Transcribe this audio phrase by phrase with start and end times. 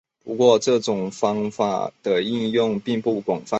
[0.23, 3.45] 不过这种方法的应用并不广泛。